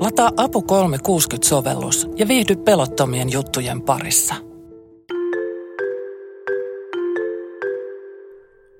[0.00, 4.34] Lataa Apu 360-sovellus ja viihdy pelottomien juttujen parissa.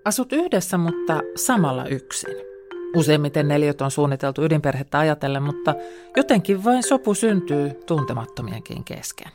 [0.04, 2.35] Asut yhdessä, mutta samalla yksin.
[2.96, 5.75] Useimmiten neliöt on suunniteltu ydinperhettä ajatellen, mutta
[6.17, 9.32] jotenkin vain sopu syntyy tuntemattomienkin kesken.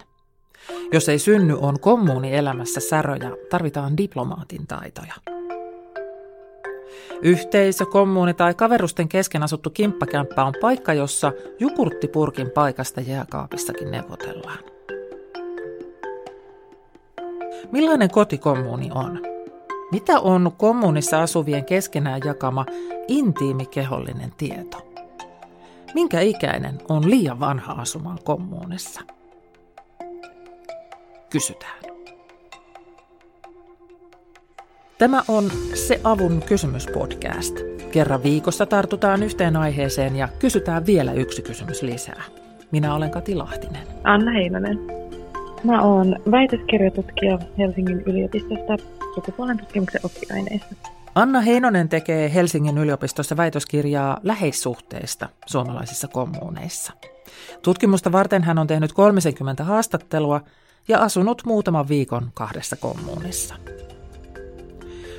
[0.91, 5.34] Jos ei synny, on kommuuni elämässä säröjä, tarvitaan diplomaatin taitoja.
[7.21, 14.59] Yhteisö, kommuuni tai kaverusten kesken asuttu kimppakämppä on paikka, jossa jukurttipurkin paikasta jääkaapissakin neuvotellaan.
[17.71, 19.21] Millainen kotikommuuni on?
[19.91, 22.65] Mitä on kommunissa asuvien keskenään jakama
[23.07, 24.77] intiimi kehollinen tieto?
[25.93, 29.01] Minkä ikäinen on liian vanha asumaan kommunissa?
[31.29, 31.94] Kysytään.
[34.97, 37.55] Tämä on Se avun kysymyspodcast.
[37.91, 42.23] Kerran viikossa tartutaan yhteen aiheeseen ja kysytään vielä yksi kysymys lisää.
[42.71, 43.87] Minä olen Kati Lahtinen.
[44.03, 44.79] Anna Heinonen.
[45.63, 48.77] Mä oon väitöskirjatutkija Helsingin yliopistosta
[49.15, 50.75] sukupuolen tutkimuksen oppiaineista.
[51.15, 56.93] Anna Heinonen tekee Helsingin yliopistossa väitöskirjaa läheissuhteista suomalaisissa kommuneissa.
[57.61, 60.41] Tutkimusta varten hän on tehnyt 30 haastattelua
[60.87, 63.55] ja asunut muutaman viikon kahdessa kommunissa.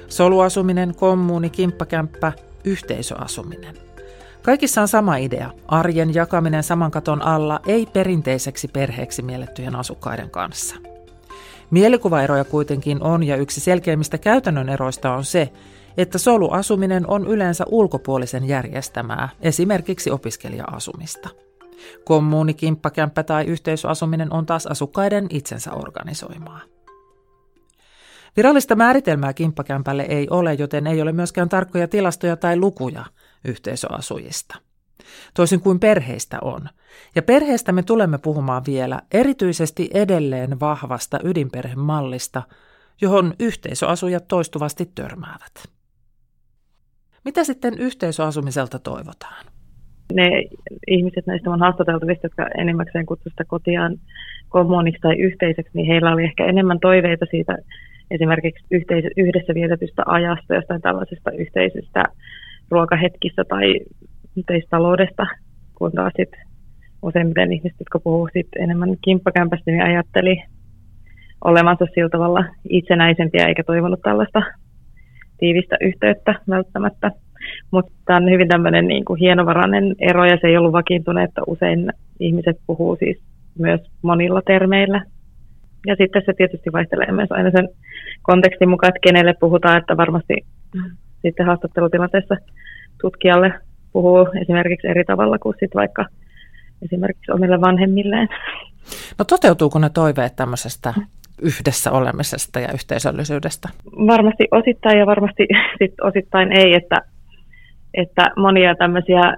[0.09, 2.33] Soluasuminen, kommuuni, kimppakämppä,
[2.65, 3.75] yhteisöasuminen.
[4.43, 10.77] Kaikissa on sama idea, arjen jakaminen saman katon alla ei perinteiseksi perheeksi miellettyjen asukkaiden kanssa.
[11.71, 15.53] Mielikuvaeroja kuitenkin on ja yksi selkeimmistä käytännön eroista on se,
[15.97, 21.29] että soluasuminen on yleensä ulkopuolisen järjestämää, esimerkiksi opiskelija-asumista.
[22.05, 26.61] Kommuuni, kimppakämppä tai yhteisöasuminen on taas asukkaiden itsensä organisoimaa.
[28.37, 33.05] Virallista määritelmää kimppakämpälle ei ole, joten ei ole myöskään tarkkoja tilastoja tai lukuja
[33.45, 34.59] yhteisöasujista.
[35.35, 36.69] Toisin kuin perheistä on.
[37.15, 42.43] Ja perheestä me tulemme puhumaan vielä erityisesti edelleen vahvasta ydinperhemallista,
[43.01, 45.69] johon yhteisöasujat toistuvasti törmäävät.
[47.25, 49.47] Mitä sitten yhteisöasumiselta toivotaan?
[50.13, 50.29] Ne
[50.87, 53.97] ihmiset näistä on haastateltavista, jotka enimmäkseen kutsuivat kotiaan
[54.49, 57.59] kommuniksi tai yhteiseksi, niin heillä oli ehkä enemmän toiveita siitä
[58.11, 62.03] esimerkiksi yhteis- yhdessä vietetystä ajasta, jostain tällaisesta yhteisestä
[62.71, 63.81] ruokahetkistä tai
[64.37, 65.27] yhteistaloudesta,
[65.75, 66.31] kun taas sit
[67.03, 70.43] useimmiten ihmiset, jotka puhuvat sit enemmän kimppakämpästä, niin ajatteli
[71.45, 74.43] olevansa sillä tavalla itsenäisempiä eikä toivonut tällaista
[75.39, 77.11] tiivistä yhteyttä välttämättä.
[77.71, 81.43] Mutta tämä on hyvin tämmöinen niin kuin hienovarainen ero ja se ei ollut vakiintunut, että
[81.47, 83.23] usein ihmiset puhuu siis
[83.59, 85.03] myös monilla termeillä.
[85.87, 87.69] Ja sitten se tietysti vaihtelee myös aina sen
[88.23, 90.35] kontekstin mukaan, että kenelle puhutaan, että varmasti
[91.23, 92.37] sitten haastattelutilanteessa
[93.01, 93.53] tutkijalle
[93.93, 96.05] puhuu esimerkiksi eri tavalla kuin sitten vaikka
[96.83, 98.29] esimerkiksi omille vanhemmilleen.
[99.19, 100.95] No toteutuuko ne toiveet tämmöisestä
[101.43, 103.69] yhdessä olemisesta ja yhteisöllisyydestä?
[104.07, 105.47] Varmasti osittain ja varmasti
[105.79, 106.97] sit osittain ei, että,
[107.95, 109.37] että monia tämmöisiä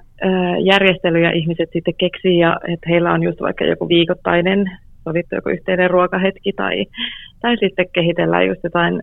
[0.65, 5.91] järjestelyjä ihmiset sitten keksii ja että heillä on just vaikka joku viikoittainen sovittu joku yhteinen
[5.91, 6.87] ruokahetki tai,
[7.41, 9.03] tai sitten kehitellään just jotain,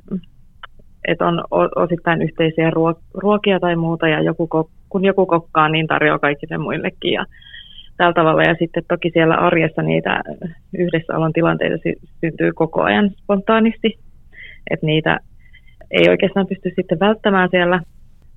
[1.07, 1.43] että on
[1.75, 2.71] osittain yhteisiä
[3.13, 4.49] ruokia tai muuta ja joku,
[4.89, 7.25] kun joku kokkaa, niin tarjoaa kaikille muillekin ja
[7.97, 8.43] tällä tavalla.
[8.43, 10.21] Ja sitten toki siellä arjessa niitä
[10.77, 11.75] yhdessäolon tilanteita
[12.21, 13.99] syntyy koko ajan spontaanisti,
[14.71, 15.19] että niitä
[15.91, 17.79] ei oikeastaan pysty sitten välttämään siellä,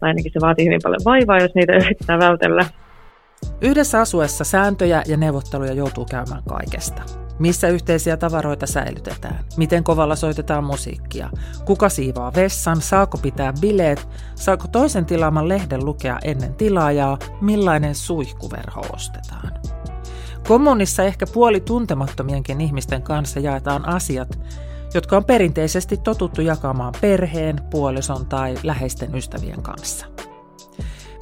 [0.00, 2.64] tai ainakin se vaatii hyvin paljon vaivaa, jos niitä yrittää vältellä.
[3.62, 7.27] Yhdessä asuessa sääntöjä ja neuvotteluja joutuu käymään kaikesta.
[7.38, 9.44] Missä yhteisiä tavaroita säilytetään?
[9.56, 11.30] Miten kovalla soitetaan musiikkia?
[11.64, 12.80] Kuka siivaa vessan?
[12.80, 14.08] Saako pitää bileet?
[14.34, 17.18] Saako toisen tilaaman lehden lukea ennen tilaajaa?
[17.40, 19.52] Millainen suihkuverho ostetaan?
[20.48, 24.38] Kommunissa ehkä puoli tuntemattomienkin ihmisten kanssa jaetaan asiat,
[24.94, 30.06] jotka on perinteisesti totuttu jakamaan perheen, puolison tai läheisten ystävien kanssa.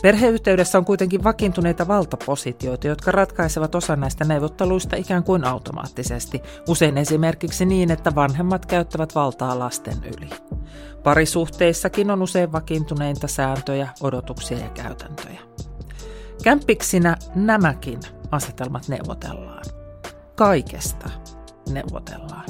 [0.06, 7.64] Perheyhteydessä on kuitenkin vakiintuneita valtapositioita, jotka ratkaisevat osa näistä neuvotteluista ikään kuin automaattisesti, usein esimerkiksi
[7.64, 10.30] niin, että vanhemmat käyttävät valtaa lasten yli.
[11.02, 15.40] Parisuhteissakin on usein vakiintuneita sääntöjä, odotuksia ja käytäntöjä.
[16.42, 18.00] Kämppiksinä nämäkin
[18.30, 19.64] asetelmat neuvotellaan.
[20.34, 21.10] Kaikesta
[21.70, 22.44] neuvotellaan.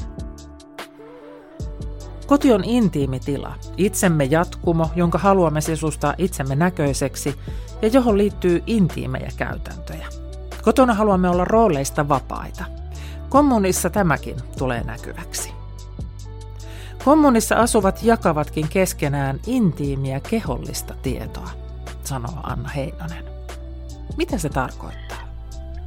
[2.27, 7.35] Koti on intiimi tila, itsemme jatkumo, jonka haluamme sisustaa itsemme näköiseksi
[7.83, 10.07] ja johon liittyy intiimejä käytäntöjä.
[10.63, 12.65] Kotona haluamme olla rooleista vapaita.
[13.29, 15.53] Kommunissa tämäkin tulee näkyväksi.
[17.05, 21.51] Kommunissa asuvat jakavatkin keskenään intiimiä kehollista tietoa,
[22.05, 23.25] sanoo Anna Heinonen.
[24.17, 25.27] Mitä se tarkoittaa?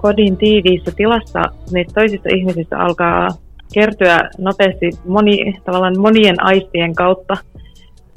[0.01, 1.41] kodin tiiviissä tilassa
[1.71, 3.29] niistä toisista ihmisistä alkaa
[3.73, 7.37] kertyä nopeasti moni, tavallaan monien aistien kautta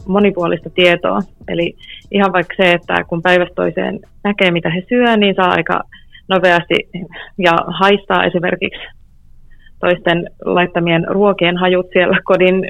[0.06, 1.20] monipuolista tietoa.
[1.48, 1.76] Eli
[2.10, 5.82] ihan vaikka se, että kun päivästä toiseen näkee, mitä he syö, niin saa aika
[6.28, 6.74] nopeasti
[7.38, 8.80] ja haistaa esimerkiksi
[9.80, 12.68] toisten laittamien ruokien hajut siellä kodin,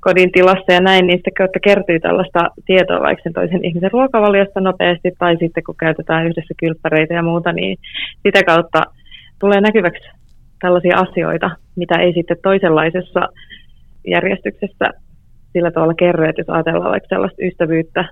[0.00, 5.10] kodin tilassa ja näin, niin kautta kertyy tällaista tietoa vaikka sen toisen ihmisen ruokavaliosta nopeasti,
[5.18, 7.78] tai sitten kun käytetään yhdessä kylppäreitä ja muuta, niin
[8.22, 8.82] sitä kautta
[9.38, 10.10] tulee näkyväksi
[10.60, 11.50] tällaisia asioita,
[11.80, 13.28] mitä ei sitten toisenlaisessa
[14.06, 14.86] järjestyksessä
[15.52, 18.04] sillä tavalla kerro, että jos ajatellaan vaikka sellaista ystävyyttä,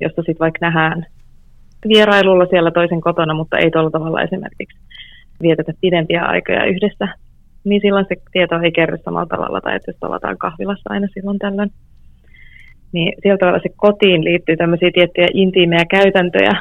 [0.00, 1.06] josta sitten vaikka nähdään
[1.88, 4.78] vierailulla siellä toisen kotona, mutta ei tuolla tavalla esimerkiksi
[5.42, 7.08] vietetä pidempiä aikoja yhdessä,
[7.64, 11.38] niin silloin se tieto ei kerry samalla tavalla, tai että jos tavataan kahvilassa aina silloin
[11.38, 11.70] tällöin.
[12.92, 16.52] Niin sillä tavalla se kotiin liittyy tämmöisiä tiettyjä intiimejä käytäntöjä,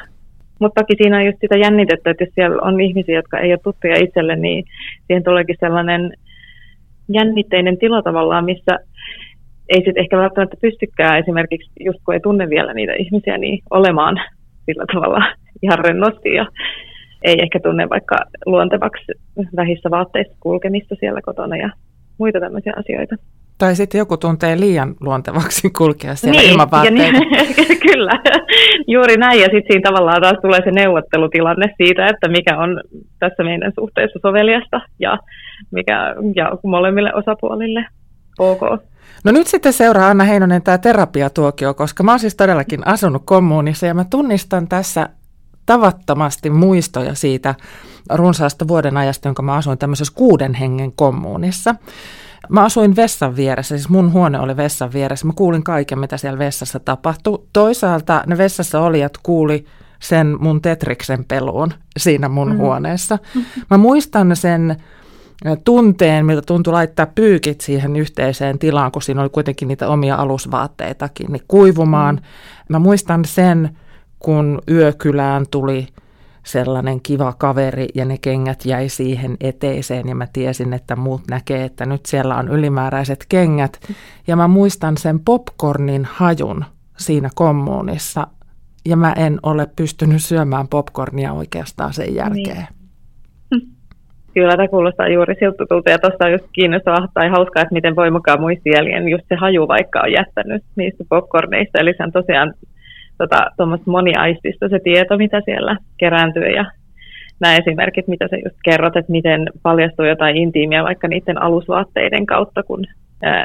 [0.60, 3.60] mutta toki siinä on just sitä jännitettä, että jos siellä on ihmisiä, jotka ei ole
[3.63, 4.66] tuttuja itselle, niin
[5.07, 6.13] siihen tuleekin sellainen
[7.10, 8.80] jännitteinen tila tavallaan, missä
[9.69, 14.22] ei sitten ehkä välttämättä pystykään esimerkiksi, just kun ei tunne vielä niitä ihmisiä, niin olemaan
[14.66, 15.25] sillä tavalla
[15.62, 16.46] ihan rennosti ja
[17.24, 19.12] ei ehkä tunne vaikka luontevaksi
[19.56, 21.69] vähissä vaatteissa kulkemista siellä kotona ja
[22.18, 23.16] muita tämmöisiä asioita.
[23.57, 27.19] Tai sitten joku tuntee liian luontevaksi kulkea siellä niin, ilman vaatteita.
[27.19, 28.12] Niin, kyllä,
[28.88, 29.40] juuri näin.
[29.40, 32.81] Ja sitten siinä tavallaan taas tulee se neuvottelutilanne siitä, että mikä on
[33.19, 35.18] tässä meidän suhteessa soveliasta ja
[35.72, 37.86] mikä ja molemmille osapuolille
[38.40, 38.62] ok.
[39.24, 43.86] No nyt sitten seuraa Anna Heinonen tämä terapiatuokio, koska mä oon siis todellakin asunut kommunissa
[43.86, 45.10] ja mä tunnistan tässä
[45.66, 47.56] tavattomasti muistoja siitä
[48.13, 51.75] runsaasta vuoden ajasta, jonka mä asuin tämmöisessä kuuden hengen kommunissa.
[52.50, 55.27] Mä asuin vessan vieressä, siis mun huone oli vessan vieressä.
[55.27, 57.44] Mä kuulin kaiken, mitä siellä vessassa tapahtui.
[57.53, 59.65] Toisaalta ne vessassa olijat kuuli
[60.00, 62.57] sen mun Tetriksen peluun siinä mun mm.
[62.57, 63.19] huoneessa.
[63.71, 64.75] Mä muistan sen
[65.63, 71.31] tunteen, miltä tuntui laittaa pyykit siihen yhteiseen tilaan, kun siinä oli kuitenkin niitä omia alusvaatteitakin,
[71.31, 72.15] niin kuivumaan.
[72.15, 72.21] Mm.
[72.69, 73.77] Mä muistan sen,
[74.19, 75.88] kun yökylään tuli
[76.45, 81.63] sellainen kiva kaveri ja ne kengät jäi siihen eteiseen ja mä tiesin, että muut näkee,
[81.63, 83.80] että nyt siellä on ylimääräiset kengät.
[84.27, 86.65] Ja mä muistan sen popcornin hajun
[86.97, 88.27] siinä kommunissa
[88.86, 92.68] ja mä en ole pystynyt syömään popcornia oikeastaan sen jälkeen.
[93.51, 93.68] Niin.
[94.33, 97.95] Kyllä, tämä kuulostaa juuri siltä tutulta ja tuosta on just kiinnostavaa tai hauskaa, että miten
[97.95, 101.80] voimakkaan muistijäljen just se haju vaikka on jättänyt niistä popcorneista.
[101.80, 102.53] Eli se on tosiaan
[103.17, 103.51] tota,
[103.85, 106.65] moniaistista se tieto, mitä siellä kerääntyy ja
[107.39, 112.63] nämä esimerkit, mitä sä just kerrot, että miten paljastuu jotain intiimiä vaikka niiden alusvaatteiden kautta,
[112.63, 112.85] kun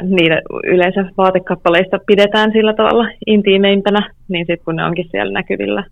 [0.01, 5.83] niitä yleensä vaatekappaleista pidetään sillä tavalla intiimeimpänä, niin sitten kun ne onkin siellä näkyvillä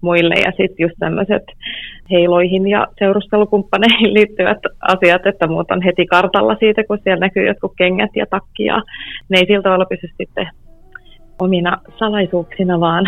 [0.00, 1.42] muille ja sitten just tämmöiset
[2.10, 7.72] heiloihin ja seurustelukumppaneihin liittyvät asiat, että muut on heti kartalla siitä, kun siellä näkyy jotkut
[7.78, 8.82] kengät ja takki ja
[9.28, 10.48] ne ei sillä tavalla pysy sitten
[11.38, 13.04] omina salaisuuksina, vaan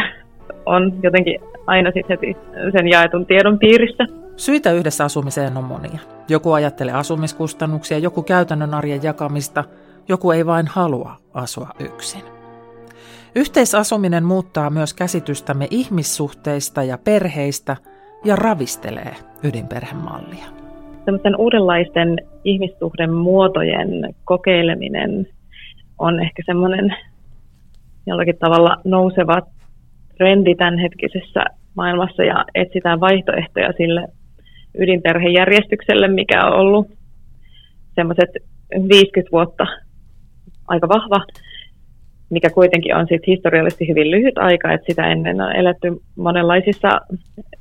[0.67, 2.37] on jotenkin aina sitten heti
[2.73, 4.07] sen jaetun tiedon piirissä.
[4.37, 5.99] Syitä yhdessä asumiseen on monia.
[6.29, 9.65] Joku ajattelee asumiskustannuksia, joku käytännön arjen jakamista,
[10.09, 12.23] joku ei vain halua asua yksin.
[13.35, 17.77] Yhteisasuminen muuttaa myös käsitystämme ihmissuhteista ja perheistä
[18.25, 20.45] ja ravistelee ydinperhemallia.
[21.05, 25.27] Sellaisten uudenlaisten ihmissuhden muotojen kokeileminen
[25.99, 26.97] on ehkä semmoinen
[28.11, 29.43] jollakin tavalla nouseva
[30.19, 34.09] trendi tämänhetkisessä maailmassa ja etsitään vaihtoehtoja sille
[34.79, 36.87] ydinperhejärjestykselle, mikä on ollut
[37.95, 38.31] semmoiset
[38.89, 39.67] 50 vuotta
[40.69, 41.25] aika vahva,
[42.31, 46.89] mikä kuitenkin on sit historiallisesti hyvin lyhyt aika, että sitä ennen on eletty monenlaisissa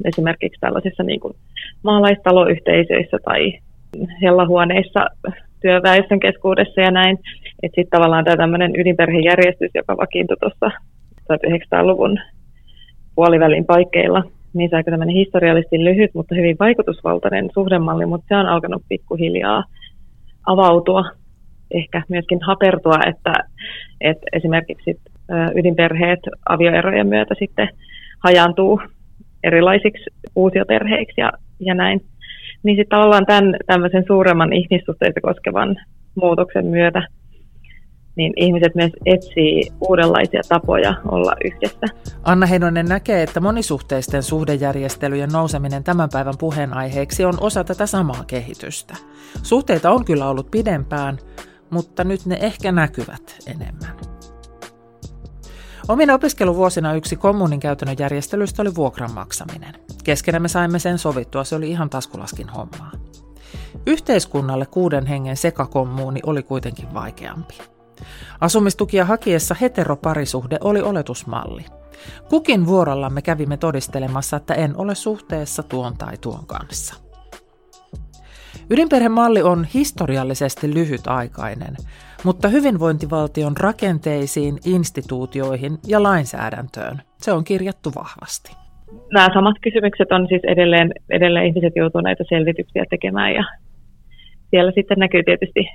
[0.06, 1.34] esimerkiksi tällaisissa niin kuin
[1.84, 3.54] maalaistaloyhteisöissä tai
[4.22, 5.00] hellahuoneissa
[5.62, 7.18] työväestön keskuudessa ja näin.
[7.64, 10.72] Että sitten tavallaan tämä tämmöinen ydinperhejärjestys, joka vakiintui tuossa
[11.34, 12.20] 1900-luvun
[13.16, 14.24] puolivälin paikkeilla,
[14.54, 19.64] niin se aika tämmöinen historiallisesti lyhyt, mutta hyvin vaikutusvaltainen suhdemalli, mutta se on alkanut pikkuhiljaa
[20.46, 21.04] avautua,
[21.72, 23.34] ehkä myöskin hapertua, että,
[24.02, 25.00] että esimerkiksi
[25.56, 27.70] ydinperheet avioerojen myötä sitten
[28.24, 28.82] hajaantuu
[29.44, 32.02] erilaisiksi uusioperheiksi ja, ja näin
[32.64, 35.76] niin sitten tavallaan tämän tämmöisen suuremman ihmissuhteita koskevan
[36.16, 37.08] muutoksen myötä
[38.20, 41.86] niin ihmiset myös etsii uudenlaisia tapoja olla yhdessä.
[42.24, 48.94] Anna Heinonen näkee, että monisuhteisten suhdejärjestelyjen nouseminen tämän päivän puheenaiheeksi on osa tätä samaa kehitystä.
[49.44, 51.18] Suhteita on kyllä ollut pidempään,
[51.70, 54.19] mutta nyt ne ehkä näkyvät enemmän.
[55.90, 59.76] Omina opiskeluvuosina yksi kommunin käytännön järjestelyistä oli vuokran maksaminen.
[60.04, 62.92] Keskenä me saimme sen sovittua, se oli ihan taskulaskin hommaa.
[63.88, 67.58] Yhteiskunnalle kuuden hengen sekakommuuni oli kuitenkin vaikeampi.
[68.42, 71.66] Asumistukia hakiessa heteroparisuhde oli oletusmalli.
[72.30, 77.09] Kukin vuorollamme kävimme todistelemassa, että en ole suhteessa tuon tai tuon kanssa.
[78.70, 81.76] Ydinperhemalli on historiallisesti lyhytaikainen,
[82.24, 88.52] mutta hyvinvointivaltion rakenteisiin, instituutioihin ja lainsäädäntöön se on kirjattu vahvasti.
[89.14, 93.44] Nämä samat kysymykset on siis edelleen, edelleen ihmiset joutuneet näitä selvityksiä tekemään ja
[94.50, 95.70] siellä sitten näkyy tietysti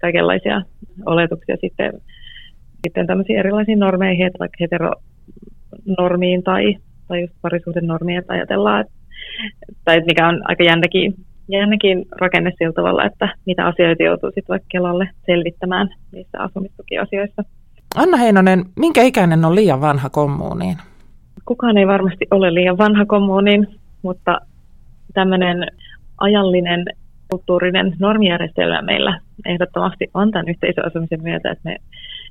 [0.00, 0.62] kaikenlaisia
[1.06, 1.92] oletuksia sitten,
[2.86, 6.76] sitten tämmöisiin erilaisiin normeihin, että vaikka heteronormiin tai,
[7.08, 8.92] tai just parisuhden normiin, että ajatellaan, että,
[9.84, 11.14] tai mikä on aika jännäkin,
[11.48, 17.42] jännäkin rakenne sillä tavalla, että mitä asioita joutuu sitten vaikka Kelalle selvittämään niissä asumistukiasioissa.
[17.96, 20.76] Anna Heinonen, minkä ikäinen on liian vanha kommuuniin?
[21.44, 23.66] Kukaan ei varmasti ole liian vanha kommuuniin,
[24.02, 24.40] mutta
[25.14, 25.66] tämmöinen
[26.18, 26.84] ajallinen
[27.30, 31.76] kulttuurinen normijärjestelmä meillä ehdottomasti on tämän yhteisöasumisen myötä, että me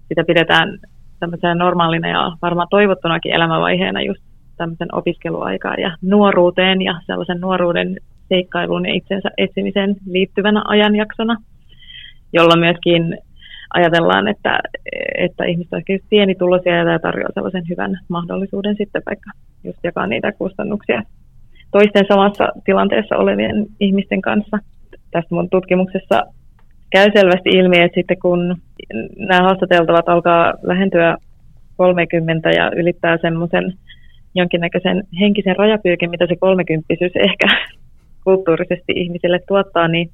[0.08, 0.80] sitä pidetään
[1.20, 4.22] tämmöisenä normaalina ja varmaan toivottunakin elämänvaiheena just
[4.58, 7.98] tämmöisen opiskeluaikaan ja nuoruuteen ja sellaisen nuoruuden
[8.30, 11.36] seikkailuun ja itsensä etsimiseen liittyvänä ajanjaksona,
[12.34, 13.18] jolloin myöskin
[13.74, 14.60] ajatellaan, että,
[15.18, 19.32] että ihmiset ovat pienituloisia ja tämä tarjoaa sellaisen hyvän mahdollisuuden sitten vaikka
[19.64, 21.02] just jakaa niitä kustannuksia
[21.72, 24.60] toisten samassa tilanteessa olevien ihmisten kanssa–
[25.12, 26.24] tässä mun tutkimuksessa
[26.90, 28.56] käy selvästi ilmi, että sitten kun
[29.18, 31.18] nämä haastateltavat alkaa lähentyä
[31.78, 33.74] 30 ja ylittää semmoisen
[34.36, 37.48] jonkinnäköisen henkisen rajapyykin, mitä se kolmekymppisyys ehkä
[38.28, 40.10] kulttuurisesti ihmisille tuottaa, niin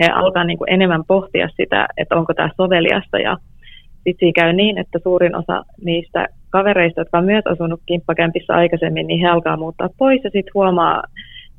[0.00, 3.18] he alkaa niin kuin enemmän pohtia sitä, että onko tämä soveliasta.
[3.18, 3.36] Ja
[3.94, 9.06] sitten siinä käy niin, että suurin osa niistä kavereista, jotka on myös asunut kimppakämpissä aikaisemmin,
[9.06, 11.02] niin he alkaa muuttaa pois ja sitten huomaa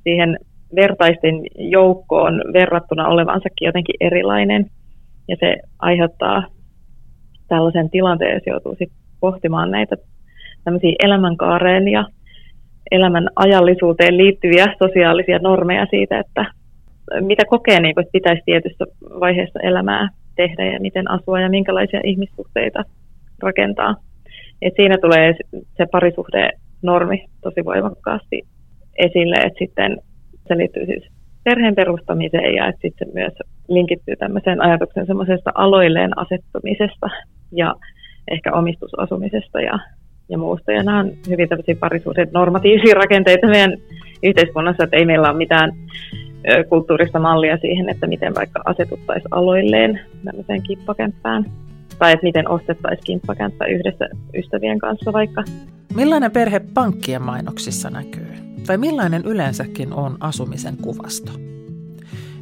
[0.04, 0.38] siihen
[0.76, 4.66] vertaisten joukkoon verrattuna olevansakin jotenkin erilainen.
[5.28, 6.44] Ja se aiheuttaa
[7.48, 9.96] tällaisen tilanteen, jos joutuu sit pohtimaan näitä
[10.64, 12.06] tämmöisiä elämänkaareen ja
[12.92, 16.46] elämän ajallisuuteen liittyviä sosiaalisia normeja siitä, että
[17.22, 18.86] mitä kokee, niin että pitäisi tietyssä
[19.20, 22.84] vaiheessa elämää tehdä ja miten asua ja minkälaisia ihmissuhteita
[23.44, 23.96] rakentaa.
[24.62, 25.36] Et siinä tulee
[25.78, 26.50] se parisuhde
[26.82, 28.42] normi tosi voimakkaasti
[28.98, 29.98] esille, että sitten
[30.48, 31.04] se liittyy siis
[31.44, 33.34] perheen perustamiseen ja että sitten se myös
[33.70, 37.10] linkittyy tämmöiseen ajatuksen semmoisesta aloilleen asettumisesta
[37.52, 37.76] ja
[38.32, 39.80] ehkä omistusasumisesta ja,
[40.30, 40.72] ja muusta.
[40.72, 43.78] Ja nämä on hyvin tämmöisiä parisuuden normatiivisia rakenteita meidän
[44.24, 45.72] yhteiskunnassa, että ei meillä ole mitään
[46.70, 51.46] kulttuurista mallia siihen, että miten vaikka asetuttaisiin aloilleen tämmöiseen kimppakämppään
[52.00, 55.44] tai että miten ostettaisiin kimppakämppä yhdessä ystävien kanssa vaikka.
[55.96, 58.48] Millainen perhe pankkien mainoksissa näkyy?
[58.68, 61.32] tai millainen yleensäkin on asumisen kuvasto.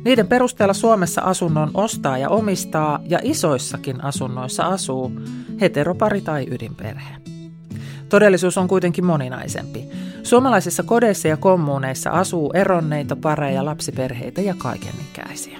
[0.05, 5.11] Niiden perusteella Suomessa asunnon ostaa ja omistaa ja isoissakin asunnoissa asuu
[5.61, 7.34] heteropari tai ydinperhe.
[8.09, 9.85] Todellisuus on kuitenkin moninaisempi.
[10.23, 15.59] Suomalaisissa kodeissa ja kommuuneissa asuu eronneita pareja, lapsiperheitä ja kaikenikäisiä.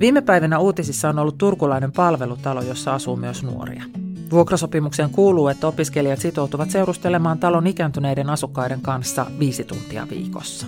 [0.00, 3.84] Viime päivinä uutisissa on ollut turkulainen palvelutalo, jossa asuu myös nuoria.
[4.30, 10.66] Vuokrasopimukseen kuuluu, että opiskelijat sitoutuvat seurustelemaan talon ikääntyneiden asukkaiden kanssa viisi tuntia viikossa.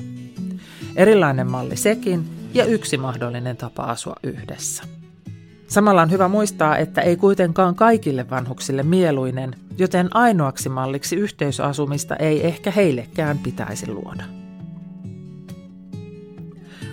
[0.96, 2.24] Erilainen malli sekin
[2.54, 4.82] ja yksi mahdollinen tapa asua yhdessä.
[5.72, 12.46] Samalla on hyvä muistaa, että ei kuitenkaan kaikille vanhuksille mieluinen, joten ainoaksi malliksi yhteisöasumista ei
[12.46, 14.24] ehkä heillekään pitäisi luoda.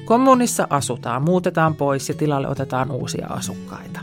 [0.05, 3.99] Kommunissa asutaan, muutetaan pois ja tilalle otetaan uusia asukkaita.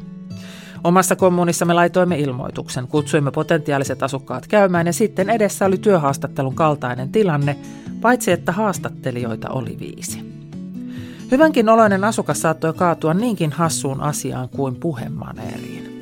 [0.84, 7.12] Omassa kommunissa me laitoimme ilmoituksen, kutsuimme potentiaaliset asukkaat käymään ja sitten edessä oli työhaastattelun kaltainen
[7.12, 7.56] tilanne,
[8.00, 10.25] paitsi että haastattelijoita oli viisi.
[11.30, 15.96] Hyvänkin oloinen asukas saattoi kaatua niinkin hassuun asiaan kuin puhemaneeriin.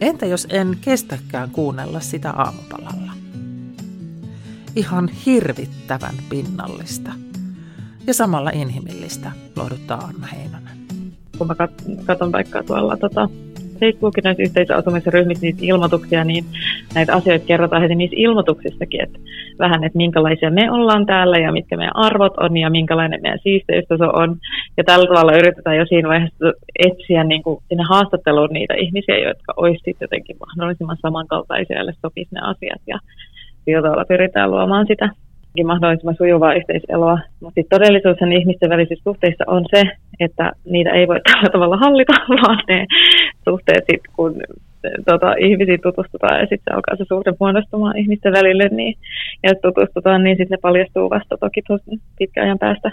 [0.00, 3.12] Entä jos en kestäkään kuunnella sitä aamupalalla?
[4.76, 7.12] Ihan hirvittävän pinnallista
[8.06, 10.78] ja samalla inhimillistä, lohduttaa Anna Heinonen.
[11.38, 11.54] Kun mä
[12.06, 13.28] katson vaikka tuolla tota,
[13.80, 16.44] Facebookin näissä yhteisöasumisen ryhmissä niitä ilmoituksia, niin
[16.94, 19.18] näitä asioita kerrotaan heti niissä ilmoituksissakin, että
[19.58, 24.04] vähän, että minkälaisia me ollaan täällä ja mitkä meidän arvot on ja minkälainen meidän siisteystaso
[24.04, 24.36] on.
[24.76, 29.54] Ja tällä tavalla yritetään jo siinä vaiheessa etsiä niin kuin sinne haastatteluun niitä ihmisiä, jotka
[29.56, 32.82] olisivat jotenkin mahdollisimman samankaltaisia, joille sopisi ne asiat.
[32.86, 32.98] Ja
[33.64, 35.08] sillä tavalla pyritään luomaan sitä
[35.62, 37.18] mahdollisimman sujuvaa yhteiseloa.
[37.40, 39.82] Mutta todellisuus ihmisten välisissä suhteissa on se,
[40.20, 42.86] että niitä ei voi tällä tavalla hallita, vaan ne
[43.44, 44.40] suhteet sit, kun
[45.10, 48.94] tota, ihmisiin tutustutaan ja sitten alkaa se suhde muodostumaan ihmisten välille, niin,
[49.42, 51.60] ja tutustutaan, niin sitten ne paljastuu vasta toki
[52.18, 52.90] pitkän ajan päästä.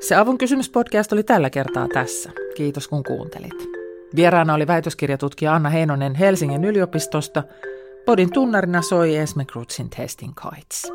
[0.00, 2.30] Se Avun kysymyspodcast oli tällä kertaa tässä.
[2.56, 3.68] Kiitos kun kuuntelit.
[4.16, 7.42] Vieraana oli väitöskirjatutkija Anna Heinonen Helsingin yliopistosta.
[8.08, 10.92] Podin tunnarina soi Esme Krutsin Testing Kites.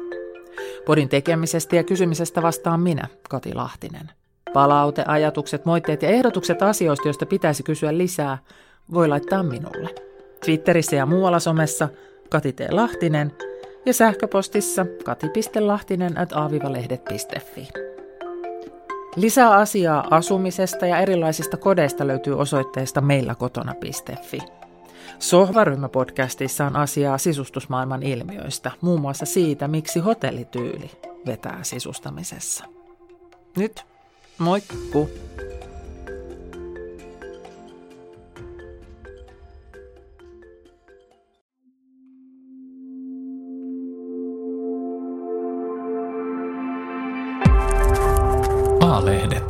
[0.85, 4.11] Podin tekemisestä ja kysymisestä vastaan minä, Kati Lahtinen.
[4.53, 8.37] Palaute, ajatukset, moitteet ja ehdotukset asioista, joista pitäisi kysyä lisää,
[8.93, 9.89] voi laittaa minulle.
[10.45, 11.89] Twitterissä ja muualla somessa
[12.29, 12.59] Kati T.
[12.71, 13.31] Lahtinen
[13.85, 17.67] ja sähköpostissa kati.lahtinen at aavivalehdet.fi.
[19.15, 24.62] Lisää asiaa asumisesta ja erilaisista kodeista löytyy osoitteesta meilläkotona.fi.
[25.19, 30.91] Sohvaryhmäpodcastissa on asiaa sisustusmaailman ilmiöistä, muun muassa siitä, miksi hotellityyli
[31.25, 32.65] vetää sisustamisessa.
[33.57, 33.85] Nyt,
[34.37, 35.09] moikku!
[48.79, 49.42] Maalehdet.